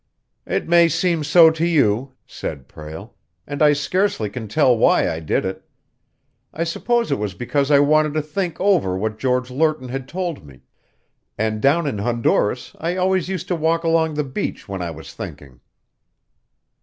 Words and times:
"It 0.47 0.67
may 0.67 0.89
seem 0.89 1.23
so 1.23 1.51
to 1.51 1.63
you," 1.63 2.13
said 2.25 2.67
Prale, 2.67 3.13
"and 3.45 3.61
I 3.61 3.73
scarcely 3.73 4.31
can 4.31 4.47
tell 4.47 4.75
why 4.75 5.07
I 5.07 5.19
did 5.19 5.45
it. 5.45 5.63
I 6.51 6.63
suppose 6.63 7.11
it 7.11 7.19
was 7.19 7.35
because 7.35 7.69
I 7.69 7.77
wanted 7.81 8.15
to 8.15 8.21
think 8.23 8.59
over 8.59 8.97
what 8.97 9.19
George 9.19 9.51
Lerton 9.51 9.89
had 9.89 10.07
told 10.07 10.43
me, 10.43 10.61
and 11.37 11.61
down 11.61 11.85
in 11.85 11.99
Honduras 11.99 12.75
I 12.79 12.95
always 12.95 13.29
used 13.29 13.47
to 13.49 13.55
walk 13.55 13.83
along 13.83 14.15
the 14.15 14.23
beach 14.23 14.67
when 14.67 14.81
I 14.81 14.89
was 14.89 15.13
thinking." 15.13 15.59